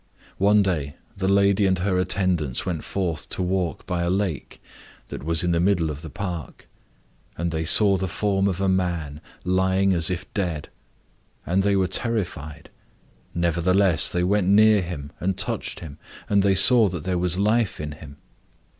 [0.39, 4.59] One day the lady and her attendants went forth to walk by a lake
[5.09, 6.67] that was in the middle of the park.
[7.37, 10.69] And they saw the form of a man, lying as if dead.
[11.45, 12.71] And they were terrified.
[13.35, 17.79] Nevertheless they went near him, and touched him, and they saw that there was life
[17.79, 18.17] in him.